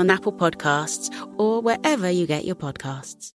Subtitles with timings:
[0.00, 3.32] on Apple Podcasts, or wherever you get your podcasts.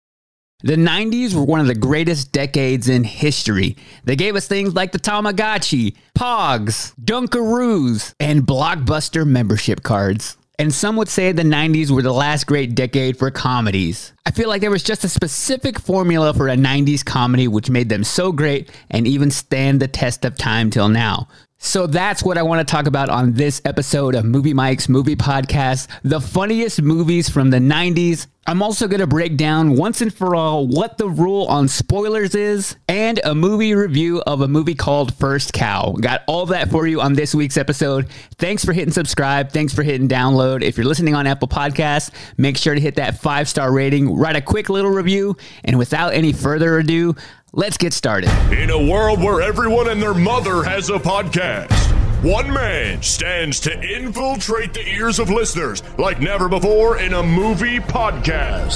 [0.61, 3.77] The 90s were one of the greatest decades in history.
[4.03, 10.37] They gave us things like the Tamagotchi, Pogs, Dunkaroos, and Blockbuster membership cards.
[10.57, 14.13] And some would say the 90s were the last great decade for comedies.
[14.25, 17.89] I feel like there was just a specific formula for a 90s comedy which made
[17.89, 21.27] them so great and even stand the test of time till now.
[21.65, 25.15] So that's what I want to talk about on this episode of Movie Mike's Movie
[25.15, 28.27] Podcast the funniest movies from the 90s.
[28.45, 32.35] I'm also going to break down once and for all what the rule on spoilers
[32.35, 35.93] is and a movie review of a movie called First Cow.
[35.99, 38.07] Got all that for you on this week's episode.
[38.37, 39.51] Thanks for hitting subscribe.
[39.51, 40.61] Thanks for hitting download.
[40.61, 44.35] If you're listening on Apple Podcasts, make sure to hit that five star rating, write
[44.35, 47.15] a quick little review, and without any further ado,
[47.57, 48.29] Let's get started.
[48.51, 51.71] In a world where everyone and their mother has a podcast,
[52.21, 57.79] one man stands to infiltrate the ears of listeners like never before in a movie
[57.79, 58.75] podcast.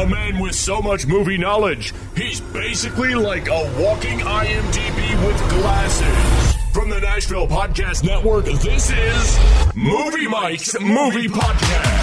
[0.00, 6.54] A man with so much movie knowledge, he's basically like a walking IMDb with glasses.
[6.72, 11.95] From the Nashville Podcast Network, this is Movie Mike's Movie Podcast.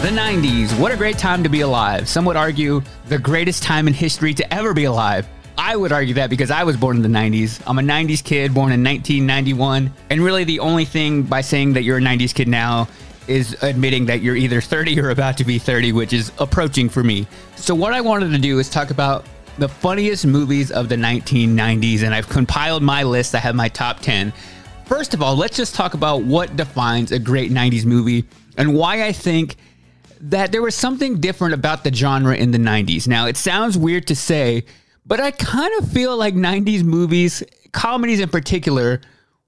[0.00, 2.08] The 90s, what a great time to be alive.
[2.08, 5.28] Some would argue the greatest time in history to ever be alive.
[5.58, 7.62] I would argue that because I was born in the 90s.
[7.66, 9.92] I'm a 90s kid, born in 1991.
[10.08, 12.88] And really, the only thing by saying that you're a 90s kid now
[13.28, 17.04] is admitting that you're either 30 or about to be 30, which is approaching for
[17.04, 17.26] me.
[17.56, 19.26] So, what I wanted to do is talk about
[19.58, 23.34] the funniest movies of the 1990s, and I've compiled my list.
[23.34, 24.32] I have my top 10.
[24.86, 28.24] First of all, let's just talk about what defines a great 90s movie
[28.56, 29.56] and why I think
[30.20, 33.08] that there was something different about the genre in the 90s.
[33.08, 34.64] Now, it sounds weird to say,
[35.06, 37.42] but I kind of feel like 90s movies,
[37.72, 39.00] comedies in particular,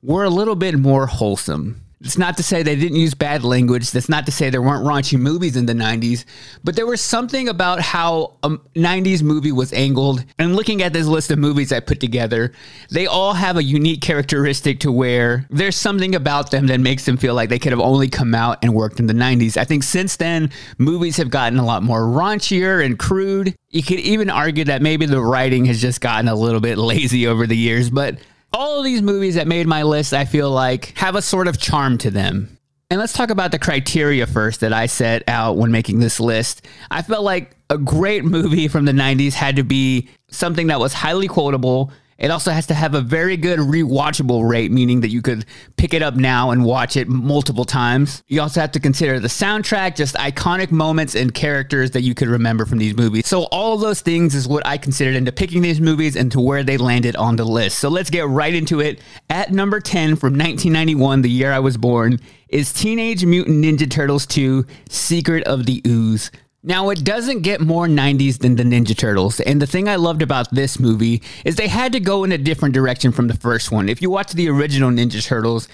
[0.03, 1.83] were a little bit more wholesome.
[2.05, 3.91] It's not to say they didn't use bad language.
[3.93, 6.25] That's not to say there weren't raunchy movies in the 90s,
[6.65, 10.25] but there was something about how a 90s movie was angled.
[10.39, 12.53] And looking at this list of movies I put together,
[12.91, 17.17] they all have a unique characteristic to where there's something about them that makes them
[17.17, 19.57] feel like they could have only come out and worked in the 90s.
[19.57, 23.55] I think since then, movies have gotten a lot more raunchier and crude.
[23.71, 27.29] You could even argue that maybe the writing has just gotten a little bit lazy
[27.29, 28.19] over the years, but
[28.53, 31.59] all of these movies that made my list, I feel like, have a sort of
[31.59, 32.59] charm to them.
[32.91, 36.67] And let's talk about the criteria first that I set out when making this list.
[36.91, 40.93] I felt like a great movie from the 90s had to be something that was
[40.93, 45.23] highly quotable, it also has to have a very good rewatchable rate, meaning that you
[45.23, 45.45] could
[45.77, 48.23] pick it up now and watch it multiple times.
[48.29, 52.29] You also have to consider the soundtrack, just iconic moments and characters that you could
[52.29, 53.27] remember from these movies.
[53.27, 56.41] So, all of those things is what I considered into picking these movies and to
[56.41, 57.79] where they landed on the list.
[57.79, 59.01] So, let's get right into it.
[59.31, 64.27] At number 10 from 1991, the year I was born, is Teenage Mutant Ninja Turtles
[64.27, 66.31] 2 Secret of the Ooze.
[66.65, 69.41] Now, it doesn't get more 90s than the Ninja Turtles.
[69.41, 72.39] And the thing I loved about this movie is they had to go in a
[72.39, 73.89] different direction from the first one.
[73.89, 75.67] If you watch the original Ninja Turtles,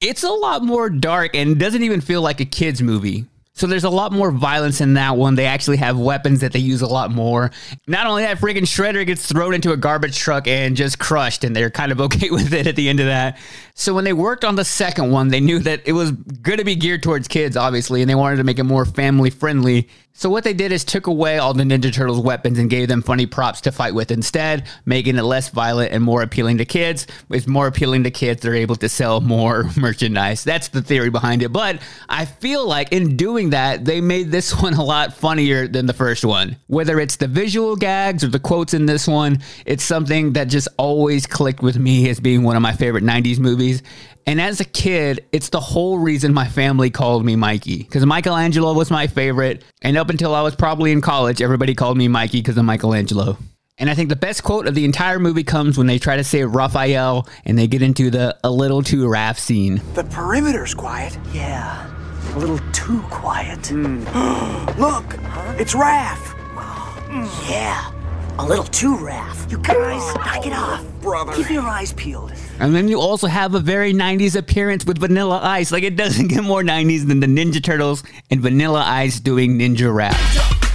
[0.00, 3.26] it's a lot more dark and doesn't even feel like a kid's movie.
[3.54, 5.34] So there's a lot more violence in that one.
[5.34, 7.50] They actually have weapons that they use a lot more.
[7.86, 11.54] Not only that, freaking Shredder gets thrown into a garbage truck and just crushed, and
[11.54, 13.38] they're kind of okay with it at the end of that.
[13.74, 16.64] So when they worked on the second one, they knew that it was going to
[16.64, 19.88] be geared towards kids, obviously, and they wanted to make it more family friendly.
[20.14, 23.02] So what they did is took away all the Ninja Turtles weapons and gave them
[23.02, 27.06] funny props to fight with instead, making it less violent and more appealing to kids.
[27.30, 30.44] It's more appealing to kids, they're able to sell more merchandise.
[30.44, 31.50] That's the theory behind it.
[31.50, 31.80] But
[32.10, 35.94] I feel like in doing that, they made this one a lot funnier than the
[35.94, 36.56] first one.
[36.66, 40.68] Whether it's the visual gags or the quotes in this one, it's something that just
[40.76, 43.82] always clicked with me as being one of my favorite 90s movies.
[44.26, 48.72] And as a kid, it's the whole reason my family called me Mikey because Michelangelo
[48.72, 49.64] was my favorite.
[49.82, 53.36] And up until I was probably in college, everybody called me Mikey because of Michelangelo.
[53.78, 56.22] And I think the best quote of the entire movie comes when they try to
[56.22, 59.80] say Raphael and they get into the a little too Raph scene.
[59.94, 61.18] The perimeter's quiet.
[61.32, 61.90] Yeah,
[62.34, 63.66] a little too quiet.
[63.68, 64.04] Hmm.
[64.80, 65.14] Look,
[65.58, 66.28] it's Raph.
[67.48, 67.90] Yeah,
[68.38, 69.50] a little too Raph.
[69.50, 70.84] You guys, knock it off.
[71.00, 71.32] Brother.
[71.32, 72.32] Keep your eyes peeled.
[72.62, 75.72] And then you also have a very 90s appearance with Vanilla Ice.
[75.72, 79.92] Like it doesn't get more 90s than the Ninja Turtles and Vanilla Ice doing Ninja
[79.92, 80.14] Rap.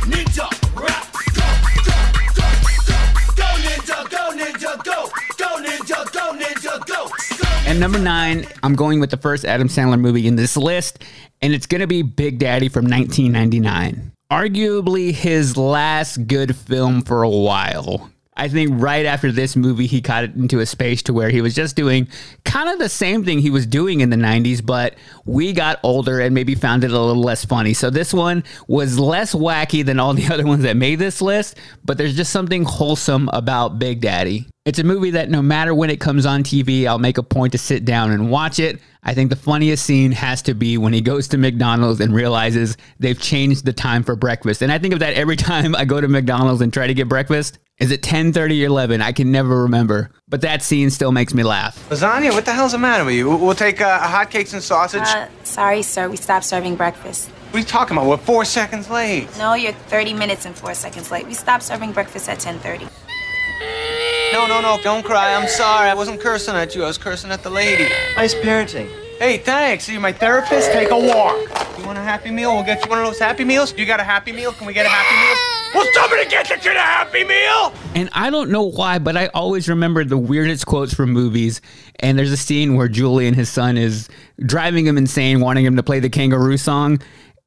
[0.04, 0.90] Ninja go,
[1.34, 1.48] go,
[1.86, 2.44] go,
[2.84, 2.94] go,
[3.38, 7.08] go, ninja, go, ninja, go, go, ninja, go, ninja, go,
[7.38, 7.70] go.
[7.70, 11.06] And number nine, I'm going with the first Adam Sandler movie in this list,
[11.42, 14.12] and it's going to be Big Daddy from 1999.
[14.30, 18.12] Arguably his last good film for a while.
[18.38, 21.56] I think right after this movie, he got into a space to where he was
[21.56, 22.08] just doing
[22.46, 24.96] kind of the same thing he was doing in the 90s, but
[25.26, 27.74] we got older and maybe found it a little less funny.
[27.74, 31.58] So this one was less wacky than all the other ones that made this list,
[31.84, 34.46] but there's just something wholesome about Big Daddy.
[34.68, 37.54] It's a movie that no matter when it comes on TV, I'll make a point
[37.54, 38.82] to sit down and watch it.
[39.02, 42.76] I think the funniest scene has to be when he goes to McDonald's and realizes
[43.00, 44.62] they've changed the time for breakfast.
[44.62, 47.08] And I think of that every time I go to McDonald's and try to get
[47.08, 47.60] breakfast.
[47.80, 49.02] Is it 10:30 or 11?
[49.02, 50.12] I can never remember.
[50.28, 51.88] But that scene still makes me laugh.
[51.90, 53.30] Lasagna, what the hell's the matter with you?
[53.30, 55.04] We'll- We'll take uh, hotcakes and sausage.
[55.04, 56.10] Uh, sorry, sir.
[56.10, 57.30] We stopped serving breakfast.
[57.30, 58.10] what are you talking about?
[58.10, 59.30] We're four seconds late.
[59.38, 61.26] No, you're 30 minutes and four seconds late.
[61.26, 62.90] We stopped serving breakfast at 10:30.
[64.34, 65.34] No, no, no, don't cry.
[65.34, 65.90] I'm sorry.
[65.90, 66.84] I wasn't cursing at you.
[66.84, 67.90] I was cursing at the lady.
[68.16, 68.90] Nice parenting.
[69.20, 69.88] Hey, thanks.
[69.88, 70.72] Are You're my therapist.
[70.72, 71.38] Take a walk.
[71.80, 72.54] You want a Happy Meal?
[72.54, 73.74] We'll get you one of those Happy Meals.
[73.78, 74.52] You got a Happy Meal?
[74.52, 75.84] Can we get a Happy Meal?
[75.84, 77.74] Will somebody get you the kid a Happy Meal?
[77.96, 81.62] And I don't know why, but I always remember the weirdest quotes from movies.
[82.00, 84.10] And there's a scene where Julian his son, is
[84.46, 87.00] driving him insane, wanting him to play the kangaroo song.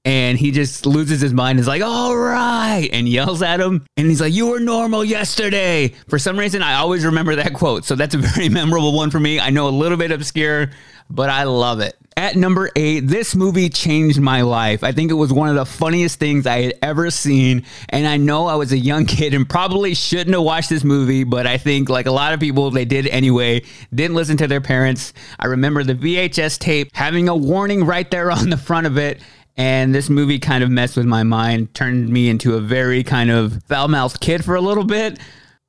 [0.05, 1.61] And he just loses his mind.
[1.61, 3.85] Is like, all right, and yells at him.
[3.99, 7.85] And he's like, "You were normal yesterday." For some reason, I always remember that quote.
[7.85, 9.39] So that's a very memorable one for me.
[9.39, 10.71] I know a little bit obscure,
[11.11, 11.97] but I love it.
[12.17, 14.85] At number eight, this movie changed my life.
[14.85, 17.65] I think it was one of the funniest things I had ever seen.
[17.89, 21.25] And I know I was a young kid and probably shouldn't have watched this movie,
[21.25, 23.63] but I think, like a lot of people, they did anyway,
[23.95, 25.13] didn't listen to their parents.
[25.39, 29.23] I remember the VHS tape having a warning right there on the front of it.
[29.61, 33.31] And this movie kind of messed with my mind, turned me into a very kind
[33.31, 35.19] of foul mouthed kid for a little bit.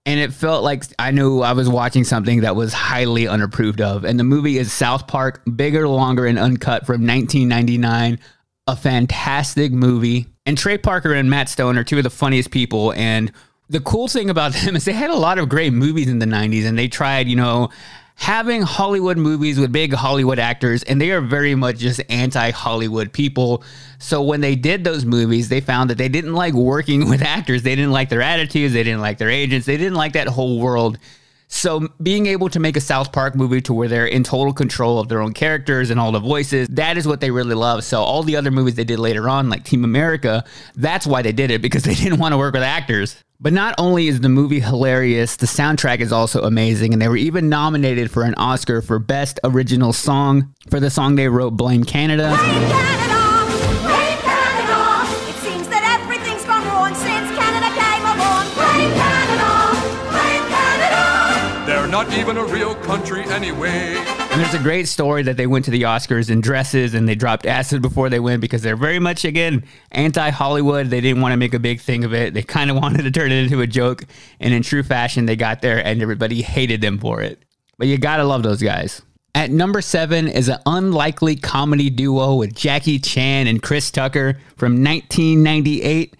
[0.05, 4.05] And it felt like I knew I was watching something that was highly unapproved of.
[4.05, 8.17] And the movie is South Park, bigger, longer, and uncut from 1999.
[8.67, 10.27] A fantastic movie.
[10.45, 12.94] And Trey Parker and Matt Stone are two of the funniest people.
[12.94, 13.29] And
[13.67, 16.25] the cool thing about them is they had a lot of great movies in the
[16.25, 17.69] 90s and they tried, you know,
[18.15, 23.11] having Hollywood movies with big Hollywood actors, and they are very much just anti Hollywood
[23.13, 23.63] people.
[23.99, 27.63] So when they did those movies, they found that they didn't like working with actors.
[27.63, 28.73] They didn't like their attitudes.
[28.73, 29.65] They didn't like their agents.
[29.65, 30.97] They didn't like that whole world.
[31.53, 34.99] So being able to make a South Park movie to where they're in total control
[34.99, 37.83] of their own characters and all the voices, that is what they really love.
[37.83, 41.33] So all the other movies they did later on, like Team America, that's why they
[41.33, 43.21] did it because they didn't want to work with actors.
[43.44, 47.18] But not only is the movie hilarious, the soundtrack is also amazing, and they were
[47.18, 51.83] even nominated for an Oscar for Best Original Song for the song they wrote, Blame
[51.83, 52.33] Canada.
[52.33, 52.38] It
[55.42, 58.45] seems that everything's gone wrong since Canada came along.
[58.54, 59.74] Blame Canada!
[60.14, 61.66] Blame Canada!
[61.66, 64.20] They're not even a real country anyway.
[64.31, 67.16] And there's a great story that they went to the Oscars in dresses and they
[67.16, 70.88] dropped acid before they went because they're very much, again, anti Hollywood.
[70.88, 72.33] They didn't want to make a big thing of it.
[72.33, 74.06] They kind of wanted to turn it into a joke.
[74.40, 77.44] And in true fashion, they got there and everybody hated them for it.
[77.78, 79.02] But you gotta love those guys.
[79.35, 84.81] At number seven is an unlikely comedy duo with Jackie Chan and Chris Tucker from
[84.81, 86.16] 1998.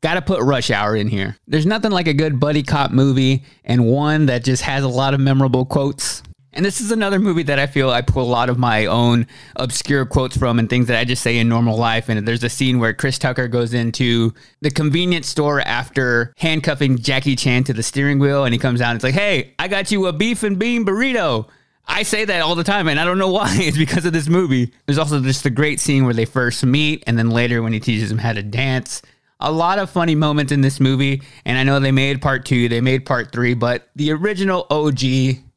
[0.00, 1.36] Gotta put Rush Hour in here.
[1.46, 5.14] There's nothing like a good buddy cop movie and one that just has a lot
[5.14, 6.24] of memorable quotes.
[6.54, 9.26] And this is another movie that I feel I pull a lot of my own
[9.56, 12.08] obscure quotes from and things that I just say in normal life.
[12.08, 17.36] And there's a scene where Chris Tucker goes into the convenience store after handcuffing Jackie
[17.36, 19.90] Chan to the steering wheel and he comes out and it's like, hey, I got
[19.90, 21.48] you a beef and bean burrito.
[21.86, 23.56] I say that all the time, and I don't know why.
[23.58, 24.72] It's because of this movie.
[24.86, 27.80] There's also just the great scene where they first meet, and then later when he
[27.80, 29.02] teaches him how to dance.
[29.40, 32.68] A lot of funny moments in this movie, and I know they made part two,
[32.68, 35.00] they made part three, but the original OG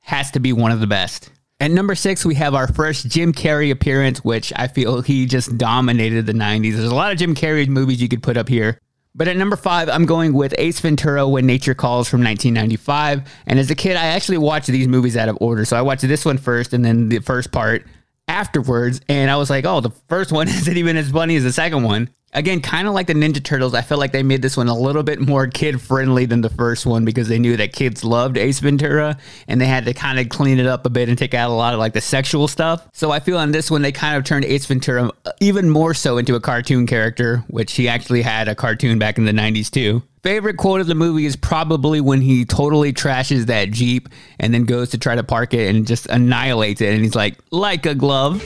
[0.05, 1.31] has to be one of the best.
[1.59, 5.57] At number six, we have our first Jim Carrey appearance, which I feel he just
[5.57, 6.73] dominated the 90s.
[6.73, 8.79] There's a lot of Jim Carrey movies you could put up here.
[9.15, 13.23] But at number five, I'm going with Ace Ventura When Nature Calls from 1995.
[13.47, 15.63] And as a kid, I actually watched these movies out of order.
[15.63, 17.85] So I watched this one first and then the first part
[18.27, 18.99] afterwards.
[19.07, 21.83] And I was like, oh, the first one isn't even as funny as the second
[21.83, 22.09] one.
[22.35, 24.77] Again, kind of like the Ninja Turtles, I feel like they made this one a
[24.77, 28.37] little bit more kid friendly than the first one because they knew that kids loved
[28.37, 31.33] Ace Ventura and they had to kind of clean it up a bit and take
[31.33, 32.85] out a lot of like the sexual stuff.
[32.91, 35.93] So I feel on this one, they kind of turned Ace Ventura uh, even more
[35.93, 39.71] so into a cartoon character, which he actually had a cartoon back in the 90s
[39.71, 40.03] too.
[40.21, 44.65] Favorite quote of the movie is probably when he totally trashes that Jeep and then
[44.65, 46.93] goes to try to park it and just annihilates it.
[46.93, 48.43] And he's like, like a glove.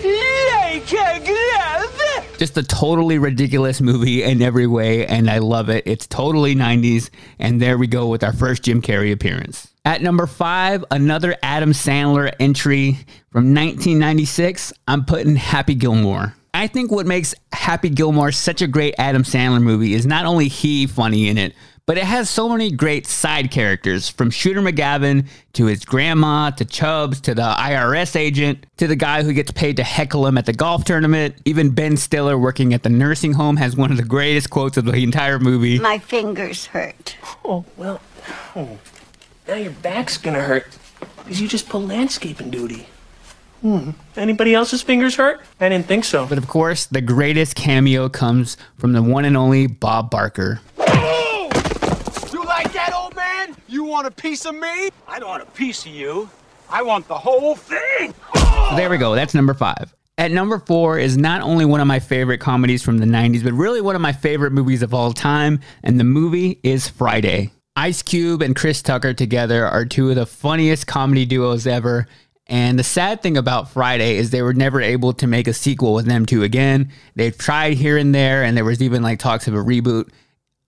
[2.39, 5.84] Just a totally ridiculous movie in every way, and I love it.
[5.86, 9.67] It's totally 90s, and there we go with our first Jim Carrey appearance.
[9.84, 12.93] At number five, another Adam Sandler entry
[13.29, 14.72] from 1996.
[14.88, 16.34] I'm putting Happy Gilmore.
[16.53, 20.48] I think what makes Happy Gilmore such a great Adam Sandler movie is not only
[20.48, 21.53] he funny in it,
[21.89, 26.63] but it has so many great side characters from Shooter McGavin to his grandma to
[26.63, 30.46] Chubbs to the IRS agent to the guy who gets paid to heckle him at
[30.46, 31.34] the golf tournament.
[31.46, 34.86] Even Ben Stiller working at the nursing home has one of the greatest quotes of
[34.86, 35.79] the entire movie.
[35.79, 37.17] My fingers hurt.
[37.43, 38.01] Oh, well,
[38.55, 38.77] oh.
[39.48, 40.67] now your back's gonna hurt
[41.24, 42.86] because you just pulled landscaping duty.
[43.62, 43.89] Hmm.
[44.15, 45.41] Anybody else's fingers hurt?
[45.60, 46.27] I didn't think so.
[46.27, 50.62] But of course, the greatest cameo comes from the one and only Bob Barker.
[52.31, 53.55] You like that, old man?
[53.70, 54.90] You want a piece of me?
[55.08, 56.28] I don't want a piece of you.
[56.72, 58.16] I want the whole thing.
[58.34, 59.14] So there we go.
[59.14, 59.94] That's number five.
[60.18, 63.54] At number four is not only one of my favorite comedies from the 90s, but
[63.54, 65.60] really one of my favorite movies of all time.
[65.84, 67.52] And the movie is Friday.
[67.76, 72.08] Ice Cube and Chris Tucker together are two of the funniest comedy duos ever.
[72.48, 75.94] And the sad thing about Friday is they were never able to make a sequel
[75.94, 76.92] with them two again.
[77.14, 80.10] They've tried here and there, and there was even like talks of a reboot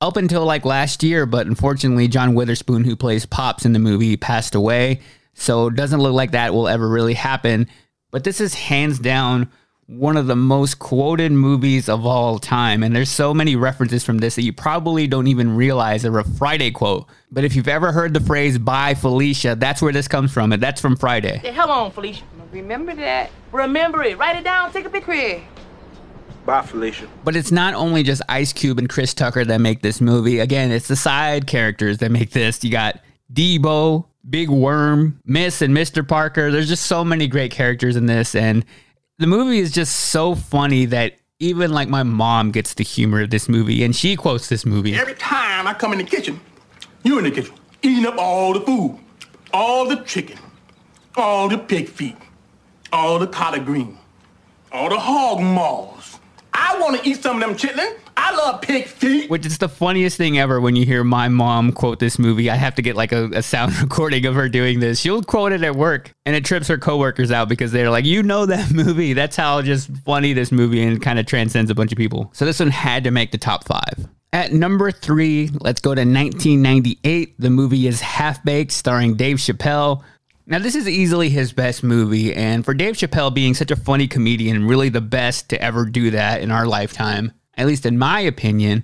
[0.01, 4.17] up until like last year, but unfortunately, John Witherspoon, who plays Pops in the movie,
[4.17, 5.01] passed away.
[5.33, 7.67] So it doesn't look like that will ever really happen.
[8.09, 9.49] But this is hands down
[9.87, 12.81] one of the most quoted movies of all time.
[12.81, 16.23] And there's so many references from this that you probably don't even realize are a
[16.23, 17.07] Friday quote.
[17.31, 20.53] But if you've ever heard the phrase bye Felicia, that's where this comes from.
[20.53, 21.37] And that's from Friday.
[21.37, 22.23] Hey, hell on, Felicia.
[22.51, 23.31] Remember that.
[23.51, 24.17] Remember it.
[24.17, 24.71] Write it down.
[24.71, 25.41] Take a picture.
[26.45, 27.07] Bye, Felicia.
[27.23, 30.39] But it's not only just Ice Cube and Chris Tucker that make this movie.
[30.39, 32.63] Again, it's the side characters that make this.
[32.63, 32.99] You got
[33.31, 36.07] Debo, Big Worm, Miss and Mr.
[36.07, 36.51] Parker.
[36.51, 38.35] There's just so many great characters in this.
[38.35, 38.65] And
[39.19, 43.29] the movie is just so funny that even like my mom gets the humor of
[43.29, 44.95] this movie and she quotes this movie.
[44.95, 46.39] Every time I come in the kitchen,
[47.03, 48.99] you in the kitchen, eating up all the food,
[49.53, 50.37] all the chicken,
[51.15, 52.15] all the pig feet,
[52.93, 53.97] all the collard green,
[54.71, 56.00] all the hog maws.
[56.53, 57.97] I want to eat some of them chitlin.
[58.17, 59.29] I love pig feet.
[59.29, 62.49] Which is the funniest thing ever when you hear my mom quote this movie.
[62.49, 64.99] I have to get like a, a sound recording of her doing this.
[64.99, 68.21] She'll quote it at work and it trips her coworkers out because they're like, you
[68.23, 69.13] know that movie.
[69.13, 72.29] That's how just funny this movie and kind of transcends a bunch of people.
[72.33, 74.07] So this one had to make the top five.
[74.33, 77.35] At number three, let's go to 1998.
[77.37, 80.03] The movie is Half Baked, starring Dave Chappelle.
[80.45, 84.07] Now, this is easily his best movie, and for Dave Chappelle being such a funny
[84.07, 88.19] comedian, really the best to ever do that in our lifetime, at least in my
[88.21, 88.83] opinion,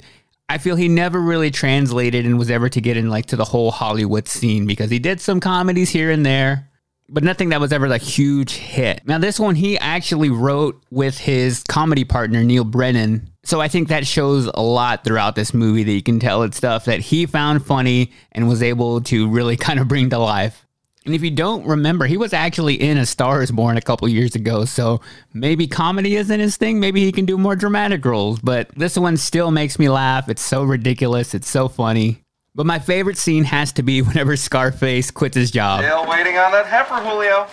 [0.50, 3.44] I feel he never really translated and was ever to get in like to the
[3.44, 6.70] whole Hollywood scene because he did some comedies here and there,
[7.10, 9.02] but nothing that was ever like huge hit.
[9.06, 13.30] Now this one he actually wrote with his comedy partner Neal Brennan.
[13.44, 16.58] So I think that shows a lot throughout this movie that you can tell it's
[16.58, 20.67] stuff that he found funny and was able to really kind of bring to life.
[21.08, 24.10] And if you don't remember, he was actually in A Star is Born a couple
[24.10, 24.66] years ago.
[24.66, 25.00] So
[25.34, 26.82] maybe comedy isn't his thing.
[26.82, 28.40] Maybe he can do more dramatic roles.
[28.40, 30.28] But this one still makes me laugh.
[30.28, 31.34] It's so ridiculous.
[31.34, 32.24] It's so funny.
[32.56, 35.80] But my favorite scene has to be whenever Scarface quits his job.
[35.80, 37.48] Still waiting on that heifer, Julio.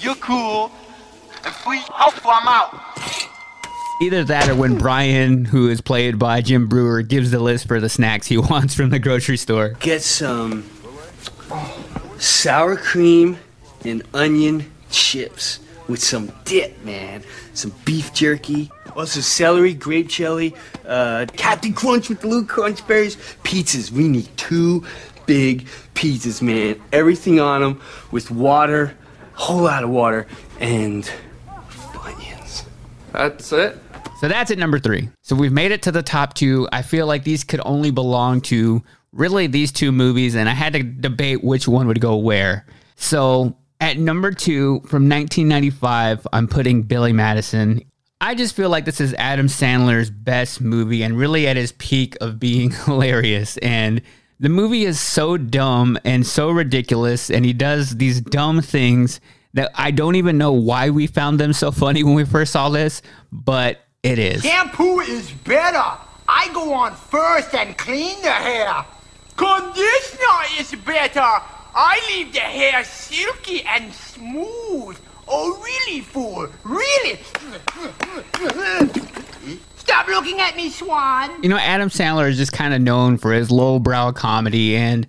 [0.00, 0.70] You're cool.
[1.46, 1.82] And free.
[1.96, 3.39] I'm out.
[4.02, 7.80] Either that or when Brian, who is played by Jim Breuer, gives the list for
[7.80, 9.76] the snacks he wants from the grocery store.
[9.80, 10.64] Get some
[12.16, 13.36] sour cream
[13.84, 17.22] and onion chips with some dip, man.
[17.52, 20.54] Some beef jerky, also celery, grape jelly,
[20.86, 23.90] uh, Captain Crunch with blue little crunch berries, pizzas.
[23.90, 24.82] We need two
[25.26, 26.80] big pizzas, man.
[26.90, 28.96] Everything on them with water,
[29.34, 30.26] whole lot of water,
[30.58, 31.10] and
[32.02, 32.64] onions.
[33.12, 33.78] That's it?
[34.20, 35.08] So that's at number three.
[35.22, 36.68] So we've made it to the top two.
[36.70, 40.74] I feel like these could only belong to really these two movies, and I had
[40.74, 42.66] to debate which one would go where.
[42.96, 47.80] So at number two from 1995, I'm putting Billy Madison.
[48.20, 52.18] I just feel like this is Adam Sandler's best movie and really at his peak
[52.20, 53.56] of being hilarious.
[53.56, 54.02] And
[54.38, 59.18] the movie is so dumb and so ridiculous, and he does these dumb things
[59.54, 62.68] that I don't even know why we found them so funny when we first saw
[62.68, 63.00] this,
[63.32, 64.42] but it is.
[64.42, 65.82] Shampoo is better.
[66.28, 68.84] I go on first and clean the hair.
[69.36, 71.20] Conditioner is better.
[71.22, 74.98] I leave the hair silky and smooth.
[75.28, 76.48] Oh, really, fool?
[76.64, 77.18] Really?
[79.76, 81.42] Stop looking at me, Swan.
[81.42, 85.06] You know, Adam Sandler is just kind of known for his lowbrow comedy, and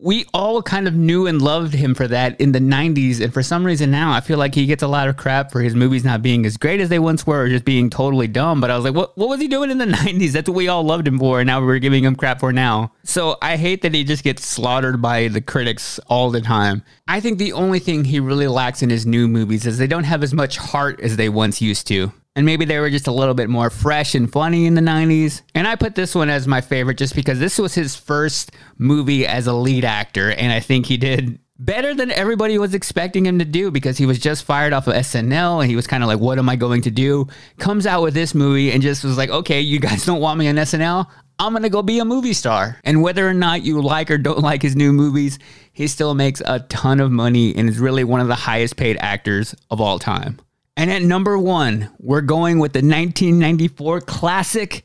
[0.00, 3.20] we all kind of knew and loved him for that in the 90s.
[3.20, 5.60] And for some reason now, I feel like he gets a lot of crap for
[5.60, 8.60] his movies not being as great as they once were or just being totally dumb.
[8.60, 10.32] But I was like, what, what was he doing in the 90s?
[10.32, 11.40] That's what we all loved him for.
[11.40, 12.92] And now we're giving him crap for now.
[13.04, 16.82] So I hate that he just gets slaughtered by the critics all the time.
[17.08, 20.04] I think the only thing he really lacks in his new movies is they don't
[20.04, 23.12] have as much heart as they once used to and maybe they were just a
[23.12, 25.42] little bit more fresh and funny in the 90s.
[25.56, 29.26] And I put this one as my favorite just because this was his first movie
[29.26, 33.40] as a lead actor, and I think he did better than everybody was expecting him
[33.40, 36.06] to do because he was just fired off of SNL and he was kind of
[36.06, 37.26] like, What am I going to do?
[37.58, 40.46] Comes out with this movie and just was like, Okay, you guys don't want me
[40.46, 41.08] on SNL?
[41.40, 42.78] I'm gonna go be a movie star.
[42.84, 45.40] And whether or not you like or don't like his new movies,
[45.72, 48.96] he still makes a ton of money and is really one of the highest paid
[49.00, 50.38] actors of all time.
[50.78, 54.84] And at number one, we're going with the 1994 classic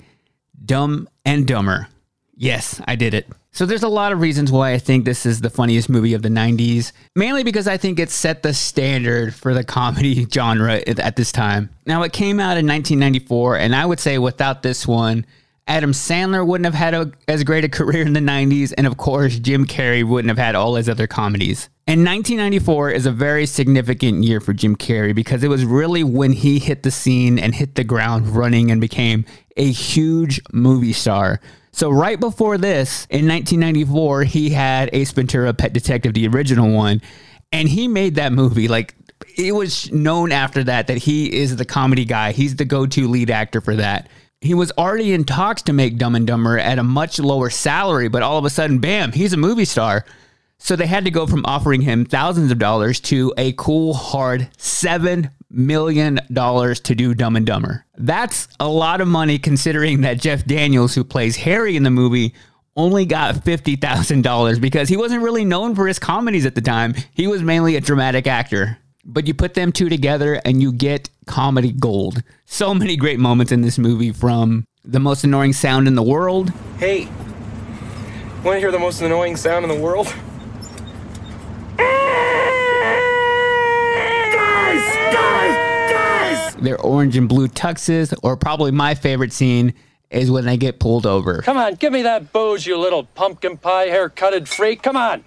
[0.65, 1.87] Dumb and Dumber.
[2.35, 3.27] Yes, I did it.
[3.51, 6.23] So there's a lot of reasons why I think this is the funniest movie of
[6.23, 11.15] the 90s, mainly because I think it set the standard for the comedy genre at
[11.15, 11.69] this time.
[11.85, 15.27] Now, it came out in 1994, and I would say without this one,
[15.67, 18.97] Adam Sandler wouldn't have had a, as great a career in the 90s, and of
[18.97, 21.69] course, Jim Carrey wouldn't have had all his other comedies.
[21.87, 26.31] And 1994 is a very significant year for Jim Carrey because it was really when
[26.31, 29.25] he hit the scene and hit the ground running and became
[29.57, 31.39] a huge movie star.
[31.71, 37.01] So, right before this, in 1994, he had Ace Ventura Pet Detective, the original one,
[37.51, 38.67] and he made that movie.
[38.67, 38.95] Like,
[39.37, 43.07] it was known after that that he is the comedy guy, he's the go to
[43.07, 44.07] lead actor for that
[44.43, 48.09] he was already in talks to make Dumb and Dumber at a much lower salary,
[48.09, 50.03] but all of a sudden, bam, he's a movie star.
[50.57, 54.49] So they had to go from offering him thousands of dollars to a cool, hard
[54.57, 57.85] $7 million to do Dumb and Dumber.
[57.97, 62.33] That's a lot of money considering that Jeff Daniels, who plays Harry in the movie,
[62.75, 66.95] only got $50,000 because he wasn't really known for his comedies at the time.
[67.13, 68.77] He was mainly a dramatic actor.
[69.05, 72.23] But you put them two together and you get comedy gold.
[72.45, 76.51] So many great moments in this movie from the most annoying sound in the world.
[76.77, 77.07] Hey,
[78.43, 80.07] want to hear the most annoying sound in the world?
[84.31, 86.55] Guys, guys, guys!
[86.55, 89.73] Their orange and blue tuxes, or probably my favorite scene
[90.09, 91.41] is when they get pulled over.
[91.41, 94.81] Come on, give me that booze, you little pumpkin pie haircutted freak.
[94.83, 95.23] Come on.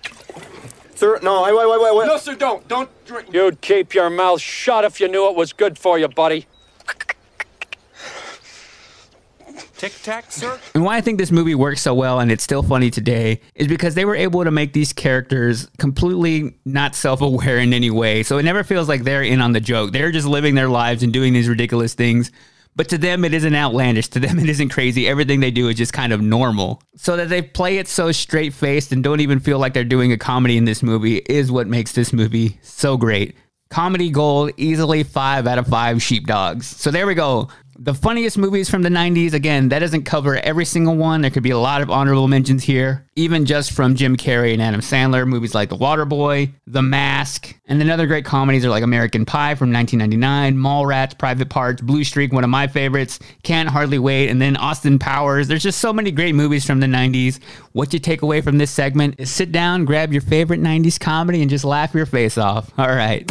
[0.97, 2.07] Sir, no, wait, wait, wait, wait.
[2.07, 2.67] No, sir, don't.
[2.69, 3.33] Don't drink.
[3.33, 6.47] You'd keep your mouth shut if you knew it was good for you, buddy.
[9.77, 10.59] Tic Tac, sir?
[10.75, 13.69] And why I think this movie works so well and it's still funny today is
[13.69, 18.23] because they were able to make these characters completely not self aware in any way.
[18.23, 19.93] So it never feels like they're in on the joke.
[19.93, 22.31] They're just living their lives and doing these ridiculous things.
[22.77, 24.09] But to them, it isn't outlandish.
[24.09, 25.09] To them, it isn't crazy.
[25.09, 26.83] Everything they do is just kind of normal.
[26.97, 30.13] So that they play it so straight faced and don't even feel like they're doing
[30.13, 33.35] a comedy in this movie is what makes this movie so great.
[33.69, 36.67] Comedy gold, easily five out of five sheepdogs.
[36.67, 39.33] So there we go the funniest movies from the 90s.
[39.33, 41.21] Again, that doesn't cover every single one.
[41.21, 44.63] There could be a lot of honorable mentions here, even just from Jim Carrey and
[44.63, 45.27] Adam Sandler.
[45.27, 49.55] Movies like The Waterboy, The Mask, and then other great comedies are like American Pie
[49.55, 54.41] from 1999, Mallrats, Private Parts, Blue Streak, one of my favorites, Can't Hardly Wait, and
[54.41, 55.49] then Austin Powers.
[55.49, 57.41] There's just so many great movies from the 90s.
[57.73, 61.43] What you take away from this segment is sit down, grab your favorite 90s comedy,
[61.43, 62.73] and just laugh your face off.
[62.79, 63.31] All right.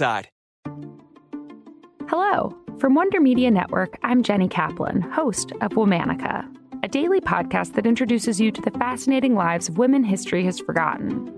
[2.09, 2.57] Hello.
[2.79, 6.43] From Wonder Media Network, I'm Jenny Kaplan, host of Womanica,
[6.81, 11.29] a daily podcast that introduces you to the fascinating lives of women history has forgotten.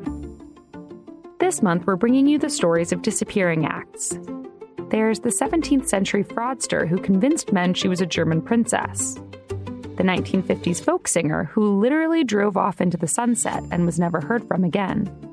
[1.41, 4.17] This month, we're bringing you the stories of disappearing acts.
[4.91, 9.15] There's the 17th century fraudster who convinced men she was a German princess,
[9.97, 14.47] the 1950s folk singer who literally drove off into the sunset and was never heard
[14.47, 15.32] from again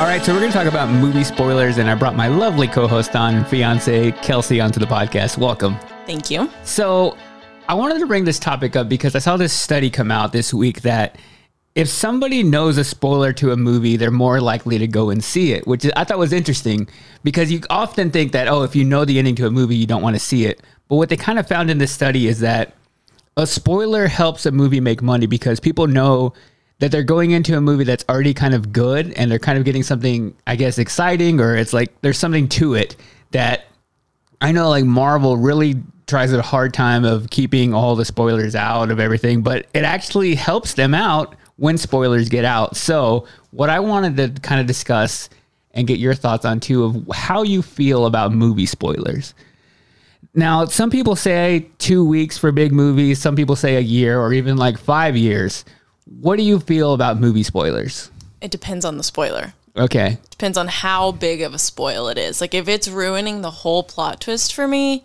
[0.00, 2.66] All right, so we're going to talk about movie spoilers, and I brought my lovely
[2.66, 5.36] co-host on, fiance Kelsey, onto the podcast.
[5.36, 5.76] Welcome.
[6.06, 6.48] Thank you.
[6.64, 7.18] So,
[7.68, 10.54] I wanted to bring this topic up because I saw this study come out this
[10.54, 11.18] week that
[11.74, 15.52] if somebody knows a spoiler to a movie, they're more likely to go and see
[15.52, 16.88] it, which I thought was interesting
[17.22, 19.86] because you often think that oh, if you know the ending to a movie, you
[19.86, 20.62] don't want to see it.
[20.88, 22.74] But what they kind of found in this study is that
[23.36, 26.32] a spoiler helps a movie make money because people know
[26.80, 29.64] that they're going into a movie that's already kind of good and they're kind of
[29.64, 32.96] getting something, I guess, exciting or it's like there's something to it
[33.30, 33.66] that
[34.40, 38.90] I know like Marvel really tries a hard time of keeping all the spoilers out
[38.90, 42.76] of everything, but it actually helps them out when spoilers get out.
[42.76, 45.28] So, what I wanted to kind of discuss
[45.72, 49.34] and get your thoughts on too of how you feel about movie spoilers.
[50.34, 54.32] Now, some people say 2 weeks for big movies, some people say a year or
[54.32, 55.64] even like 5 years.
[56.18, 58.10] What do you feel about movie spoilers?
[58.40, 59.54] It depends on the spoiler.
[59.76, 60.18] Okay.
[60.30, 62.40] Depends on how big of a spoil it is.
[62.40, 65.04] Like if it's ruining the whole plot twist for me,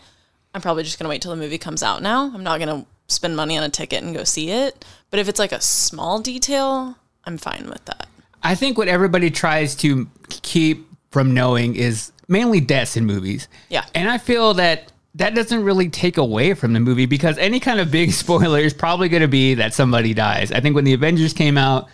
[0.54, 2.32] I'm probably just going to wait till the movie comes out now.
[2.34, 4.84] I'm not going to spend money on a ticket and go see it.
[5.12, 8.08] But if it's like a small detail, I'm fine with that.
[8.42, 13.48] I think what everybody tries to keep from knowing is mainly deaths in movies.
[13.70, 13.86] Yeah.
[13.94, 17.80] And I feel that that doesn't really take away from the movie because any kind
[17.80, 20.52] of big spoiler is probably going to be that somebody dies.
[20.52, 21.90] I think when the Avengers came out,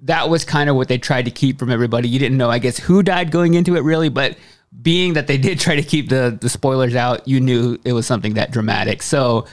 [0.00, 2.08] that was kind of what they tried to keep from everybody.
[2.08, 4.36] You didn't know, I guess, who died going into it really, but
[4.82, 8.06] being that they did try to keep the the spoilers out, you knew it was
[8.06, 9.02] something that dramatic.
[9.02, 9.46] So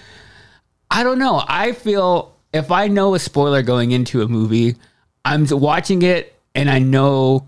[0.89, 1.43] I don't know.
[1.47, 4.75] I feel if I know a spoiler going into a movie,
[5.23, 7.47] I'm watching it and I know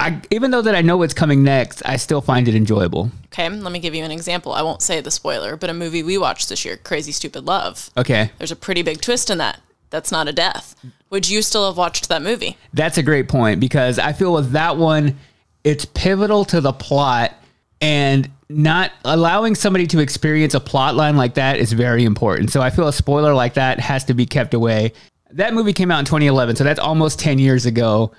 [0.00, 3.10] I even though that I know what's coming next, I still find it enjoyable.
[3.26, 4.52] Okay, let me give you an example.
[4.52, 7.90] I won't say the spoiler, but a movie we watched this year, Crazy Stupid Love.
[7.96, 8.30] Okay.
[8.38, 9.60] There's a pretty big twist in that.
[9.90, 10.74] That's not a death.
[11.10, 12.56] Would you still have watched that movie?
[12.72, 15.18] That's a great point because I feel with that one,
[15.64, 17.34] it's pivotal to the plot
[17.80, 22.50] and not allowing somebody to experience a plot line like that is very important.
[22.50, 24.92] So I feel a spoiler like that has to be kept away.
[25.32, 28.12] That movie came out in 2011, so that's almost 10 years ago.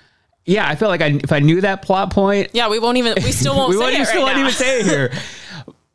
[0.46, 3.16] Yeah, I feel like I, if I knew that plot point, Yeah, we won't even.
[3.24, 3.70] We still won't.
[3.70, 5.12] we say won't it even, still right won't even say it here.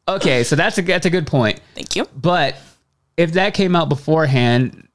[0.09, 1.61] Okay, so that's a that's a good point.
[1.75, 2.07] Thank you.
[2.15, 2.57] But
[3.17, 4.87] if that came out beforehand,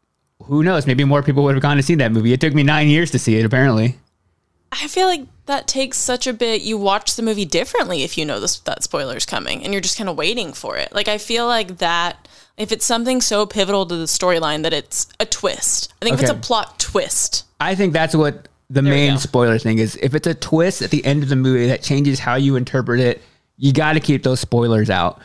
[0.43, 0.87] who knows?
[0.87, 2.31] Maybe more people would have gone to see that movie.
[2.31, 3.43] It took me nine years to see it.
[3.43, 3.97] Apparently,
[4.71, 6.61] I feel like that takes such a bit.
[6.61, 9.97] You watch the movie differently if you know this that spoiler's coming, and you're just
[9.97, 10.93] kind of waiting for it.
[10.93, 12.29] Like I feel like that.
[12.55, 16.21] If it's something so pivotal to the storyline that it's a twist, I think if
[16.21, 19.97] it's a plot twist, I think that's what the main spoiler thing is.
[20.01, 22.99] If it's a twist at the end of the movie that changes how you interpret
[22.99, 23.21] it,
[23.57, 25.21] you got to keep those spoilers out.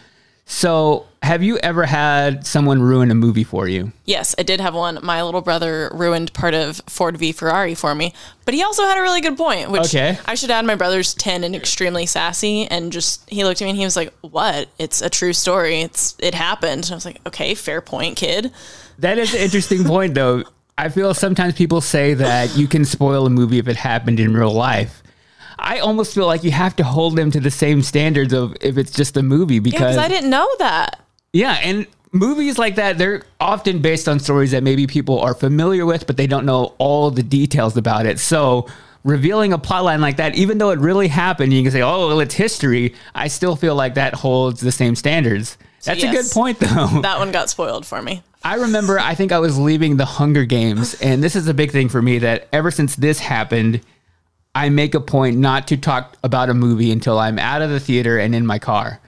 [0.49, 3.91] So, have you ever had someone ruin a movie for you?
[4.05, 5.01] Yes, I did have one.
[5.03, 8.97] My little brother ruined part of Ford v Ferrari for me, but he also had
[8.97, 10.17] a really good point, which Okay.
[10.25, 13.71] I should add my brother's 10 and extremely sassy and just he looked at me
[13.71, 14.69] and he was like, "What?
[14.79, 15.81] It's a true story.
[15.81, 18.53] It's it happened." And I was like, "Okay, fair point, kid."
[19.01, 20.45] That is an interesting point, though.
[20.79, 24.35] I feel sometimes people say that you can spoil a movie if it happened in
[24.35, 25.03] real life.
[25.59, 28.77] I almost feel like you have to hold them to the same standards of if
[28.77, 31.01] it's just a movie because because I didn't know that.
[31.33, 35.87] Yeah, and movies like that, they're often based on stories that maybe people are familiar
[35.87, 38.19] with, but they don't know all the details about it.
[38.19, 38.67] So
[39.03, 42.21] revealing a plotline like that, even though it really happened, you can say, oh, well,
[42.21, 42.95] it's history.
[43.15, 45.57] I still feel like that holds the same standards.
[45.85, 47.01] That's a good point, though.
[47.03, 48.23] That one got spoiled for me.
[48.43, 51.73] I remember, I think I was leaving the Hunger Games, and this is a big
[51.73, 53.81] thing for me that ever since this happened,
[54.55, 57.81] I make a point not to talk about a movie until I'm out of the
[57.81, 59.01] theater and in my car.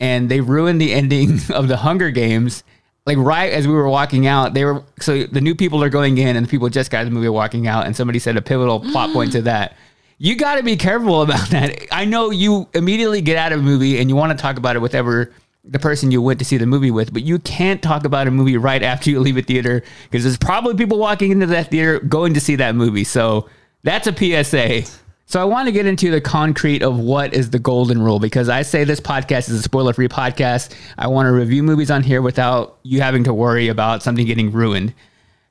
[0.00, 2.64] And they ruined the ending of the Hunger Games.
[3.06, 6.18] Like right as we were walking out, they were so the new people are going
[6.18, 8.80] in, and the people just got the movie walking out, and somebody said a pivotal
[8.80, 9.44] plot point to mm.
[9.44, 9.76] that.
[10.18, 11.86] You got to be careful about that.
[11.92, 14.76] I know you immediately get out of a movie and you want to talk about
[14.76, 15.32] it with ever
[15.70, 18.30] the person you went to see the movie with, but you can't talk about a
[18.30, 22.00] movie right after you leave a theater because there's probably people walking into that theater
[22.00, 23.04] going to see that movie.
[23.04, 23.48] So
[23.82, 24.90] that's a PSA.
[25.26, 28.48] So I want to get into the concrete of what is the golden rule because
[28.48, 30.74] I say this podcast is a spoiler-free podcast.
[30.96, 34.50] I want to review movies on here without you having to worry about something getting
[34.50, 34.94] ruined.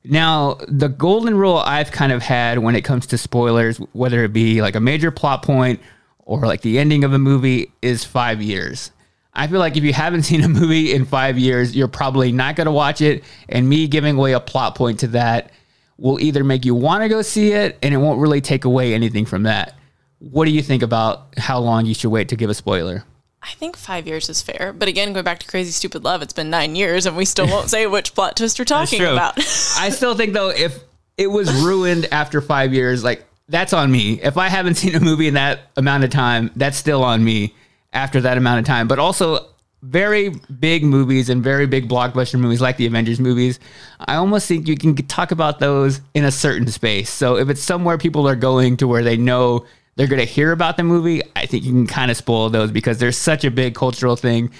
[0.03, 4.33] Now, the golden rule I've kind of had when it comes to spoilers, whether it
[4.33, 5.79] be like a major plot point
[6.19, 8.91] or like the ending of a movie, is five years.
[9.37, 12.55] I feel like if you haven't seen a movie in five years, you're probably not
[12.55, 13.23] going to watch it.
[13.47, 15.51] And me giving away a plot point to that
[15.97, 18.93] will either make you want to go see it and it won't really take away
[18.93, 19.75] anything from that.
[20.19, 23.03] What do you think about how long you should wait to give a spoiler?
[23.41, 24.73] I think five years is fair.
[24.73, 27.47] But again, going back to Crazy Stupid Love, it's been nine years and we still
[27.47, 29.13] won't say which plot twist we're talking true.
[29.13, 29.37] about.
[29.77, 30.79] I still think though, if
[31.17, 34.19] it was ruined after five years, like that's on me.
[34.21, 37.53] If I haven't seen a movie in that amount of time, that's still on me
[37.93, 38.87] after that amount of time.
[38.87, 39.47] But also,
[39.83, 43.59] very big movies and very big blockbuster movies like the Avengers movies,
[43.99, 47.09] I almost think you can talk about those in a certain space.
[47.09, 50.51] So if it's somewhere people are going to where they know they're going to hear
[50.51, 53.51] about the movie, I think you can kind of spoil those because there's such a
[53.51, 54.51] big cultural thing.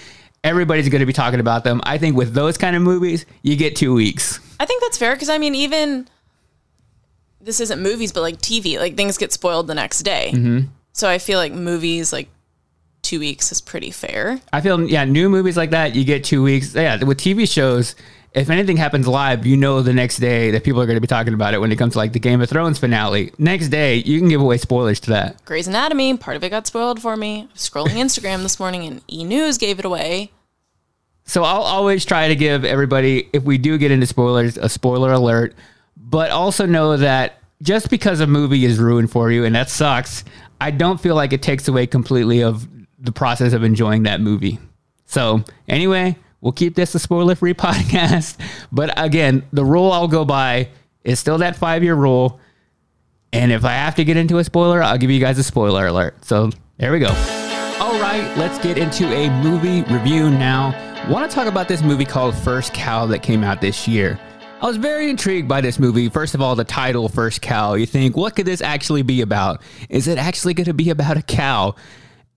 [0.44, 1.80] Everybody's going to be talking about them.
[1.84, 4.38] I think with those kind of movies, you get two weeks.
[4.60, 6.08] I think that's fair because I mean, even
[7.40, 10.30] this isn't movies, but like TV, like things get spoiled the next day.
[10.30, 10.60] hmm
[10.92, 12.28] So I feel like movies, like
[13.02, 14.40] two weeks is pretty fair.
[14.52, 16.74] I feel yeah, new movies like that you get two weeks.
[16.74, 17.94] Yeah, with TV shows,
[18.34, 21.06] if anything happens live, you know the next day that people are going to be
[21.06, 21.60] talking about it.
[21.60, 24.40] When it comes to like the Game of Thrones finale, next day you can give
[24.40, 25.44] away spoilers to that.
[25.44, 27.48] Grey's Anatomy, part of it got spoiled for me.
[27.54, 30.30] Scrolling Instagram this morning and E News gave it away.
[31.24, 35.12] So I'll always try to give everybody, if we do get into spoilers, a spoiler
[35.12, 35.54] alert.
[35.94, 40.24] But also know that just because a movie is ruined for you, and that sucks,
[40.60, 42.66] I don't feel like it takes away completely of
[42.98, 44.58] the process of enjoying that movie.
[45.06, 48.36] So anyway, we'll keep this a spoiler-free podcast.
[48.72, 50.68] But again, the rule I'll go by
[51.04, 52.40] is still that five-year rule.
[53.32, 55.86] And if I have to get into a spoiler, I'll give you guys a spoiler
[55.86, 56.24] alert.
[56.24, 57.08] So there we go.
[57.80, 60.74] All right, let's get into a movie review now.
[61.08, 64.18] Want to talk about this movie called First Cow that came out this year.
[64.60, 66.08] I was very intrigued by this movie.
[66.08, 67.74] First of all, the title First Cow.
[67.74, 69.62] You think, what could this actually be about?
[69.88, 71.76] Is it actually going to be about a cow?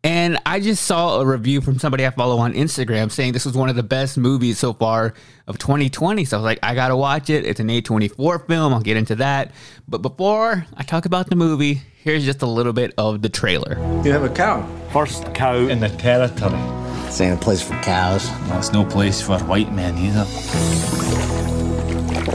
[0.04, 3.56] And I just saw a review from somebody I follow on Instagram saying this was
[3.56, 5.14] one of the best movies so far
[5.46, 6.26] of 2020.
[6.26, 7.46] So I was like, I got to watch it.
[7.46, 8.74] It's an A24 film.
[8.74, 9.52] I'll get into that.
[9.88, 13.76] But before I talk about the movie, here's just a little bit of the trailer.
[14.04, 14.68] You have a cow.
[14.92, 16.58] First cow in the territory.
[17.06, 18.28] This ain't a place for cows.
[18.48, 20.26] That's no place for white men either.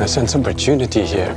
[0.00, 1.34] I sense opportunity here.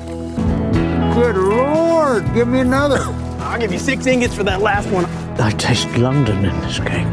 [1.16, 3.00] Good lord, give me another.
[3.40, 5.06] I'll give you six ingots for that last one.
[5.42, 7.08] I taste London in this cake.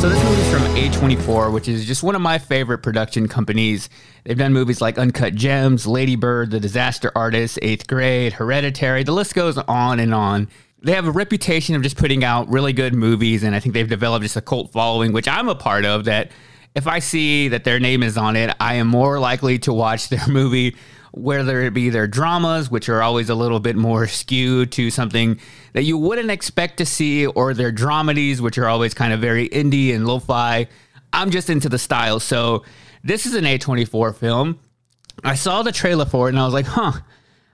[0.00, 3.90] So this movie's from A24, which is just one of my favorite production companies.
[4.24, 9.02] They've done movies like Uncut Gems, Lady Bird, The Disaster Artist, Eighth Grade, Hereditary.
[9.02, 10.48] The list goes on and on.
[10.82, 13.86] They have a reputation of just putting out really good movies, and I think they've
[13.86, 16.06] developed just a cult following, which I'm a part of.
[16.06, 16.30] That
[16.74, 20.08] if I see that their name is on it, I am more likely to watch
[20.08, 20.76] their movie,
[21.12, 25.40] whether it be their dramas, which are always a little bit more skewed to something
[25.72, 29.48] that you wouldn't expect to see, or their dramedies, which are always kind of very
[29.48, 30.66] indie and lo-fi.
[31.12, 32.20] I'm just into the style.
[32.20, 32.64] So
[33.02, 34.58] this is an A24 film.
[35.24, 36.92] I saw the trailer for it and I was like, huh,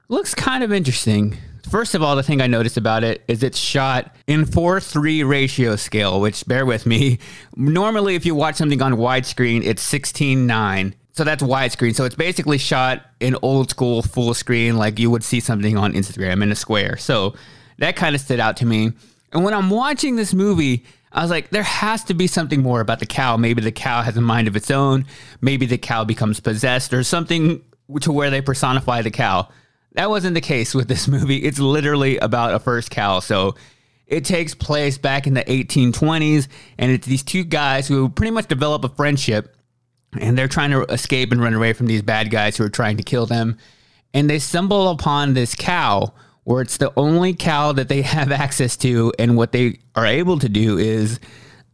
[0.09, 1.37] looks kind of interesting.
[1.69, 5.25] First of all, the thing I noticed about it is it's shot in 4 3
[5.25, 7.19] ratio scale, which bear with me.
[7.57, 10.95] Normally, if you watch something on widescreen, it's 16 9.
[11.17, 11.95] So that's widescreen.
[11.95, 15.95] So it's basically shot in old school full screen, like you would see something on
[15.95, 16.99] Instagram in a square.
[16.99, 17.35] So
[17.79, 18.93] that kind of stood out to me.
[19.33, 22.83] And when I'm watching this movie, I was like, there has to be something more
[22.83, 23.39] about the cow.
[23.39, 25.07] Maybe the cow has a mind of its own.
[25.41, 27.65] Maybe the cow becomes possessed or something
[28.03, 29.49] to where they personify the cow.
[29.93, 31.39] That wasn't the case with this movie.
[31.39, 33.21] It's literally about a first cow.
[33.21, 33.55] So
[34.07, 38.49] it takes place back in the 1820s, and it's these two guys who pretty much
[38.49, 39.56] develop a friendship,
[40.21, 42.97] and they're trying to escape and run away from these bad guys who are trying
[42.97, 43.59] to kill them.
[44.15, 46.13] And they stumble upon this cow
[46.45, 50.39] where it's the only cow that they have access to, and what they are able
[50.39, 51.19] to do is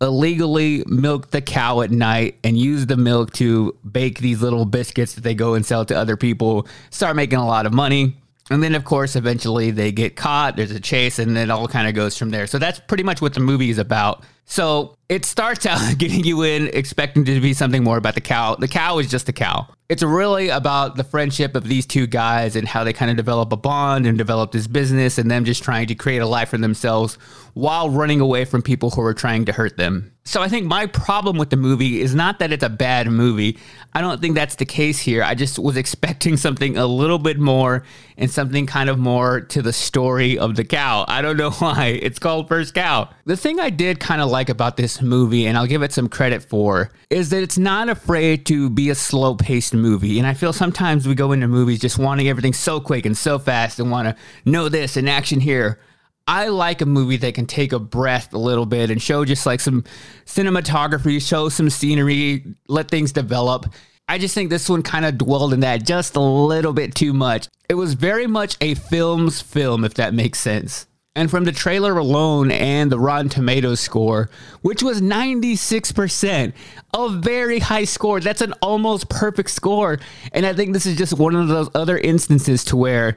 [0.01, 5.15] illegally milk the cow at night and use the milk to bake these little biscuits
[5.15, 8.17] that they go and sell to other people, start making a lot of money.
[8.51, 10.57] And then, of course, eventually they get caught.
[10.57, 12.47] There's a chase, and it all kind of goes from there.
[12.47, 14.25] So that's pretty much what the movie is about.
[14.45, 18.55] So it starts out getting you in expecting to be something more about the cow.
[18.55, 19.69] The cow is just a cow.
[19.89, 23.53] It's really about the friendship of these two guys and how they kind of develop
[23.53, 26.57] a bond and develop this business and them just trying to create a life for
[26.57, 27.19] themselves
[27.53, 30.11] while running away from people who are trying to hurt them.
[30.25, 33.59] So I think my problem with the movie is not that it's a bad movie.
[33.93, 35.23] I don't think that's the case here.
[35.23, 37.85] I just was expecting something a little bit more
[38.17, 41.05] and something kind of more to the story of the cow.
[41.07, 41.99] I don't know why.
[42.01, 43.11] It's called First Cow.
[43.27, 46.09] The thing I did kind of like about this movie, and I'll give it some
[46.09, 50.19] credit for, is that it's not afraid to be a slow paced movie.
[50.19, 53.39] And I feel sometimes we go into movies just wanting everything so quick and so
[53.39, 55.79] fast and want to know this and action here.
[56.27, 59.47] I like a movie that can take a breath a little bit and show just
[59.47, 59.85] like some
[60.25, 63.67] cinematography, show some scenery, let things develop.
[64.09, 67.13] I just think this one kind of dwelled in that just a little bit too
[67.13, 67.49] much.
[67.69, 70.87] It was very much a film's film, if that makes sense.
[71.15, 74.31] And from the trailer alone and the Rotten Tomatoes score,
[74.63, 76.55] which was 96%,
[76.95, 78.19] a very high score.
[78.19, 79.99] That's an almost perfect score.
[80.33, 83.17] And I think this is just one of those other instances to where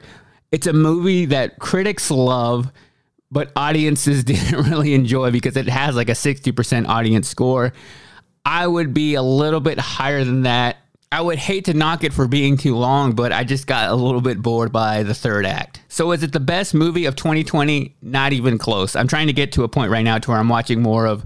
[0.52, 2.70] it's a movie that critics love,
[3.30, 7.72] but audiences didn't really enjoy because it has like a 60% audience score.
[8.44, 10.76] I would be a little bit higher than that.
[11.12, 13.94] I would hate to knock it for being too long, but I just got a
[13.94, 15.80] little bit bored by the third act.
[15.88, 17.94] So, is it the best movie of 2020?
[18.02, 18.96] Not even close.
[18.96, 21.24] I'm trying to get to a point right now to where I'm watching more of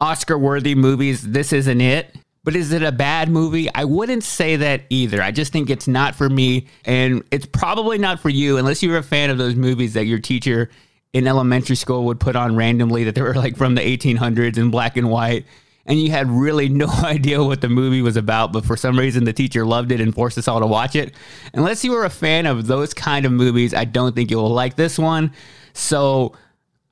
[0.00, 1.22] Oscar worthy movies.
[1.22, 2.16] This isn't it.
[2.44, 3.72] But is it a bad movie?
[3.72, 5.22] I wouldn't say that either.
[5.22, 6.66] I just think it's not for me.
[6.84, 10.18] And it's probably not for you unless you're a fan of those movies that your
[10.18, 10.68] teacher
[11.12, 14.72] in elementary school would put on randomly that they were like from the 1800s in
[14.72, 15.44] black and white
[15.86, 19.24] and you had really no idea what the movie was about, but for some reason
[19.24, 21.14] the teacher loved it and forced us all to watch it.
[21.54, 24.50] Unless you were a fan of those kind of movies, I don't think you will
[24.50, 25.32] like this one.
[25.72, 26.34] So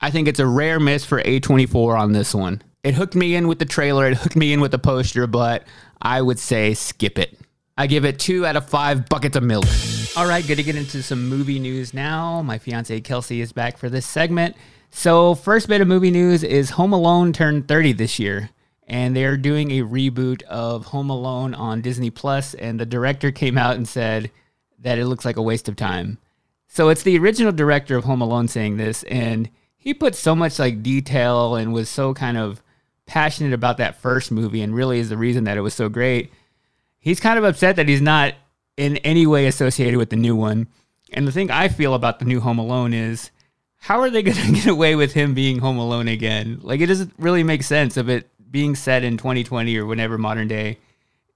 [0.00, 2.62] I think it's a rare miss for A24 on this one.
[2.83, 5.64] It hooked me in with the trailer, it hooked me in with the poster, but
[6.00, 7.38] I would say skip it.
[7.76, 9.64] I give it two out of five buckets of milk.
[10.16, 12.42] All right, good to get into some movie news now.
[12.42, 14.57] My fiance Kelsey is back for this segment.
[14.90, 18.50] So, first bit of movie news is Home Alone turned 30 this year
[18.90, 23.57] and they're doing a reboot of Home Alone on Disney Plus, and the director came
[23.57, 24.33] out and said
[24.81, 26.18] that it looks like a waste of time.
[26.66, 30.59] So it's the original director of Home Alone saying this, and he put so much
[30.59, 32.64] like detail and was so kind of
[33.07, 36.33] passionate about that first movie, and really is the reason that it was so great.
[36.98, 38.35] He's kind of upset that he's not
[38.76, 40.66] in any way associated with the new one.
[41.12, 43.31] And the thing I feel about the new Home Alone is
[43.76, 46.59] how are they going to get away with him being home alone again?
[46.61, 50.49] Like, it doesn't really make sense of it being set in 2020 or whenever modern
[50.49, 50.79] day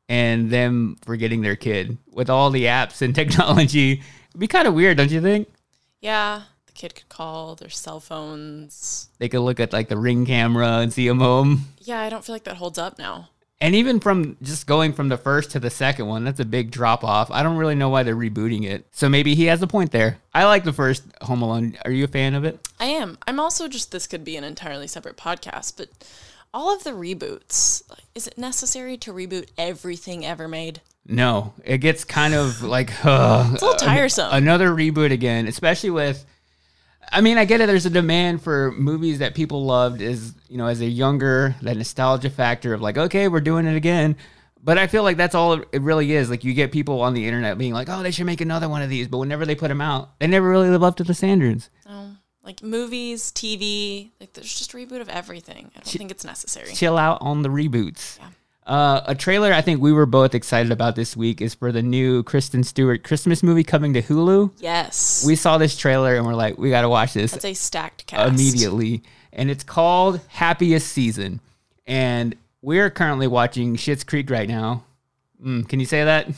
[0.09, 4.03] and them forgetting their kid with all the apps and technology.
[4.31, 5.49] It'd be kind of weird, don't you think?
[6.01, 9.09] Yeah, the kid could call their cell phones.
[9.19, 11.67] They could look at like the ring camera and see him home.
[11.79, 13.31] Yeah, I don't feel like that holds up now.
[13.61, 16.71] And even from just going from the first to the second one, that's a big
[16.71, 17.31] drop off.
[17.31, 18.87] I don't really know why they're rebooting it.
[18.91, 20.19] So maybe he has a point there.
[20.35, 21.79] I like the first Home Alone.
[21.85, 22.59] Are you a fan of it?
[22.79, 23.17] I am.
[23.27, 25.89] I'm also just, this could be an entirely separate podcast, but
[26.55, 27.83] all of the reboots,
[28.15, 30.81] is it necessary to reboot everything ever made?
[31.05, 34.29] No, it gets kind of like uh, it's a little tiresome.
[34.33, 36.25] Another reboot again, especially with.
[37.13, 37.67] I mean, I get it.
[37.67, 41.77] There's a demand for movies that people loved as you know as a younger that
[41.77, 44.17] nostalgia factor of like, okay, we're doing it again.
[44.63, 46.31] But I feel like that's all it really is.
[46.31, 48.81] Like you get people on the internet being like, oh, they should make another one
[48.81, 51.13] of these, but whenever they put them out, they never really live up to the
[51.13, 51.69] standards.
[51.87, 54.11] Oh like movies, TV.
[54.21, 55.71] Like there's just a reboot of everything.
[55.75, 56.73] I don't Ch- think it's necessary.
[56.73, 58.19] Chill out on the reboots.
[58.19, 58.29] Yeah.
[58.67, 61.83] Uh, a trailer I think we were both excited about this week is for the
[61.83, 64.53] new Kristen Stewart Christmas movie coming to Hulu.
[64.59, 65.23] Yes.
[65.27, 68.07] We saw this trailer and we're like, we got to watch this That's a stacked
[68.07, 68.33] cast.
[68.33, 69.03] immediately.
[69.35, 71.41] And it's called Happiest Season.
[71.87, 74.85] And we're currently watching Schitt's Creek right now.
[75.45, 76.29] Mm, can you say that?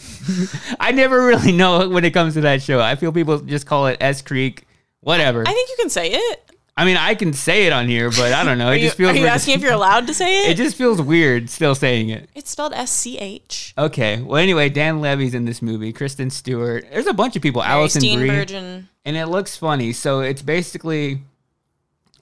[0.81, 2.81] I never really know when it comes to that show.
[2.81, 4.67] I feel people just call it S Creek,
[5.07, 5.43] whatever.
[5.47, 6.43] I think you can say it.
[6.77, 8.67] I mean, I can say it on here, but I don't know.
[8.69, 9.33] Are It you, just feels are you weird.
[9.33, 10.51] asking if you're allowed to say it?
[10.51, 12.29] It just feels weird still saying it.
[12.35, 13.73] it's spelled S C H.
[13.79, 14.21] Okay.
[14.21, 15.91] Well, anyway, Dan Levy's in this movie.
[15.93, 16.85] Kristen Stewart.
[16.93, 17.63] There's a bunch of people.
[17.63, 18.85] Mary Alison Brie.
[19.07, 19.93] And it looks funny.
[19.95, 21.23] So it's basically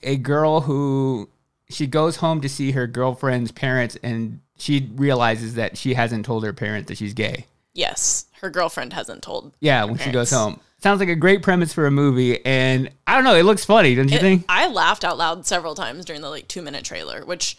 [0.04, 1.28] a girl who
[1.68, 6.44] she goes home to see her girlfriend's parents, and she realizes that she hasn't told
[6.44, 7.46] her parents that she's gay.
[7.72, 9.52] Yes, her girlfriend hasn't told.
[9.58, 10.60] Yeah, when she goes home.
[10.84, 13.34] Sounds like a great premise for a movie, and I don't know.
[13.34, 14.44] It looks funny, don't you It- think?
[14.50, 17.56] I laughed out loud several times during the like two minute trailer, which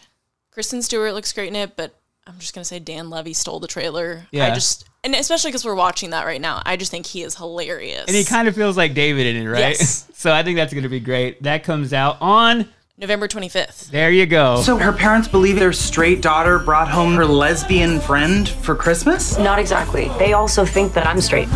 [0.52, 3.66] Kristen Stewart looks great in it, but I'm just gonna say Dan Levy stole the
[3.66, 4.28] trailer.
[4.30, 4.46] Yeah.
[4.46, 7.34] I just and especially because we're watching that right now, I just think he is
[7.34, 8.04] hilarious.
[8.06, 9.76] And he kind of feels like David in it, right?
[9.76, 10.06] Yes.
[10.14, 11.42] so I think that's to be great.
[11.42, 12.68] That comes out on.
[12.98, 13.90] November 25th.
[13.90, 14.62] There you go.
[14.62, 19.36] So her parents believe their straight daughter brought home her lesbian friend for Christmas?
[19.38, 20.08] Not exactly.
[20.18, 21.48] They also think that I'm straight.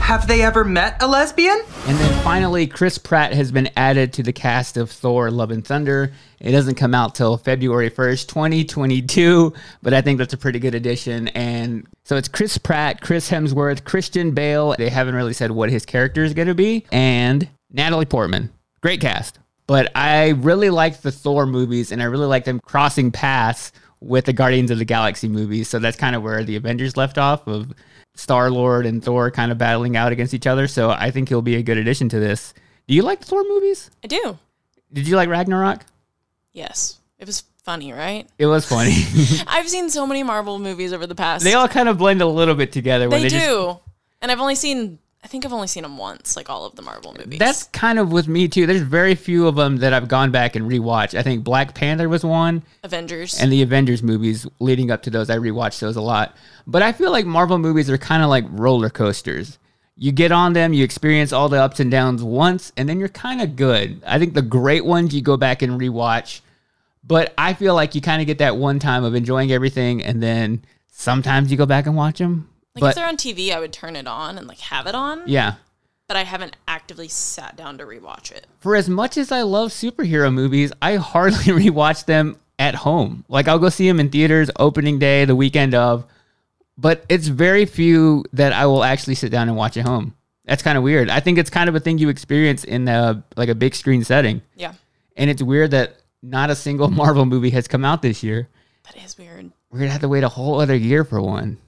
[0.00, 1.60] Have they ever met a lesbian?
[1.86, 5.64] And then finally, Chris Pratt has been added to the cast of Thor Love and
[5.64, 6.12] Thunder.
[6.40, 10.74] It doesn't come out till February 1st, 2022, but I think that's a pretty good
[10.74, 11.28] addition.
[11.28, 14.74] And so it's Chris Pratt, Chris Hemsworth, Christian Bale.
[14.76, 16.84] They haven't really said what his character is going to be.
[16.90, 18.50] And Natalie Portman.
[18.80, 19.38] Great cast.
[19.70, 24.24] But I really like the Thor movies and I really like them crossing paths with
[24.24, 25.68] the Guardians of the Galaxy movies.
[25.68, 27.72] So that's kind of where the Avengers left off of
[28.16, 30.66] Star Lord and Thor kind of battling out against each other.
[30.66, 32.52] So I think he'll be a good addition to this.
[32.88, 33.92] Do you like the Thor movies?
[34.02, 34.36] I do.
[34.92, 35.84] Did you like Ragnarok?
[36.52, 38.28] Yes, it was funny, right?
[38.38, 39.04] It was funny.
[39.46, 41.44] I've seen so many Marvel movies over the past.
[41.44, 43.08] they all kind of blend a little bit together.
[43.08, 43.80] when They they do, just-
[44.20, 44.98] and I've only seen.
[45.22, 47.38] I think I've only seen them once, like all of the Marvel movies.
[47.38, 48.66] That's kind of with me too.
[48.66, 51.16] There's very few of them that I've gone back and rewatched.
[51.16, 52.62] I think Black Panther was one.
[52.82, 53.38] Avengers.
[53.38, 56.36] And the Avengers movies leading up to those, I rewatched those a lot.
[56.66, 59.58] But I feel like Marvel movies are kind of like roller coasters.
[59.94, 63.10] You get on them, you experience all the ups and downs once, and then you're
[63.10, 64.02] kind of good.
[64.06, 66.40] I think the great ones you go back and rewatch.
[67.04, 70.22] But I feel like you kind of get that one time of enjoying everything, and
[70.22, 72.48] then sometimes you go back and watch them.
[72.74, 74.94] Like but if they're on TV, I would turn it on and like have it
[74.94, 75.22] on.
[75.26, 75.54] yeah,
[76.08, 78.46] But I haven't actively sat down to rewatch it.
[78.58, 83.24] for as much as I love superhero movies, I hardly rewatch them at home.
[83.28, 86.04] Like I'll go see them in theaters opening day, the weekend of,
[86.78, 90.14] but it's very few that I will actually sit down and watch at home.
[90.44, 91.10] That's kind of weird.
[91.10, 94.02] I think it's kind of a thing you experience in a, like a big screen
[94.04, 94.42] setting.
[94.56, 94.72] Yeah.
[95.16, 98.48] And it's weird that not a single Marvel movie has come out this year.
[98.84, 99.50] That is weird.
[99.70, 101.58] We're gonna have to wait a whole other year for one.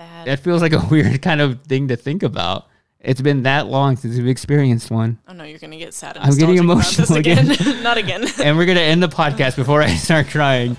[0.00, 0.26] Sad.
[0.26, 2.66] That feels like a weird kind of thing to think about.
[3.00, 5.18] It's been that long since we've experienced one.
[5.28, 6.16] Oh no, you're gonna get sad.
[6.16, 7.48] And I'm getting emotional this again.
[7.82, 8.24] Not again.
[8.42, 10.74] and we're gonna end the podcast before I start crying.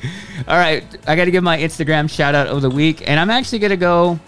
[0.48, 3.30] All right, I got to give my Instagram shout out of the week, and I'm
[3.30, 4.20] actually gonna go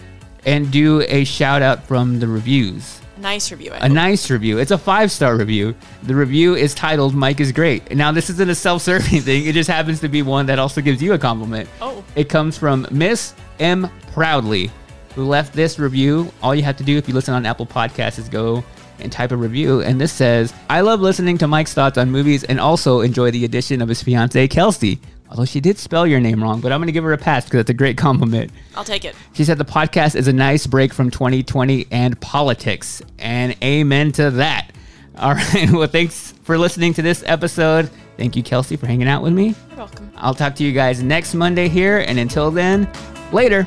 [0.46, 3.00] and do a shout out from the reviews.
[3.16, 3.72] nice review.
[3.72, 3.92] I A hope.
[3.92, 4.58] nice review.
[4.58, 5.74] It's a five star review.
[6.04, 9.46] The review is titled "Mike is great." Now, this isn't a self serving thing.
[9.46, 11.68] It just happens to be one that also gives you a compliment.
[11.80, 12.04] Oh.
[12.16, 14.70] It comes from Miss M Proudly,
[15.14, 16.32] who left this review.
[16.42, 18.64] All you have to do if you listen on Apple Podcasts is go
[19.00, 19.80] and type a review.
[19.80, 23.44] And this says, I love listening to Mike's thoughts on movies and also enjoy the
[23.44, 25.00] addition of his fiancee, Kelsey.
[25.30, 27.44] Although she did spell your name wrong, but I'm going to give her a pass
[27.44, 28.52] because it's a great compliment.
[28.76, 29.16] I'll take it.
[29.32, 33.02] She said the podcast is a nice break from 2020 and politics.
[33.18, 34.70] And amen to that.
[35.18, 35.70] All right.
[35.70, 37.90] Well, thanks for listening to this episode.
[38.16, 39.54] Thank you, Kelsey, for hanging out with me.
[39.70, 40.12] You're welcome.
[40.16, 41.98] I'll talk to you guys next Monday here.
[41.98, 42.88] And until then,
[43.32, 43.66] later.